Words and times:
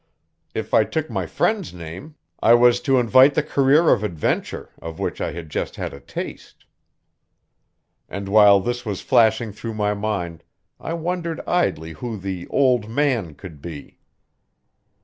If 0.55 0.73
I 0.73 0.83
took 0.83 1.11
my 1.11 1.27
friend's 1.27 1.75
name, 1.75 2.15
I 2.41 2.55
was 2.55 2.81
to 2.81 2.97
invite 2.97 3.35
the 3.35 3.43
career 3.43 3.89
of 3.91 4.03
adventure 4.03 4.69
of 4.81 4.97
which 4.97 5.21
I 5.21 5.31
had 5.31 5.51
just 5.51 5.75
had 5.75 5.93
a 5.93 5.99
taste. 5.99 6.65
And 8.09 8.27
while 8.27 8.59
this 8.59 8.83
was 8.83 9.01
flashing 9.01 9.51
through 9.51 9.75
my 9.75 9.93
mind, 9.93 10.41
I 10.79 10.93
wondered 10.95 11.39
idly 11.47 11.91
who 11.93 12.17
the 12.17 12.47
"old 12.47 12.89
man" 12.89 13.35
could 13.35 13.61
be. 13.61 13.99